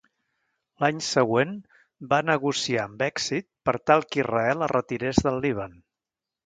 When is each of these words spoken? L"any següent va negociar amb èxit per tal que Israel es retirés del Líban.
L"any 0.83 1.03
següent 1.07 1.51
va 2.15 2.19
negociar 2.31 2.87
amb 2.87 3.07
èxit 3.11 3.49
per 3.69 3.79
tal 3.91 4.07
que 4.11 4.25
Israel 4.27 4.69
es 4.69 4.77
retirés 4.79 5.27
del 5.29 5.41
Líban. 5.49 5.83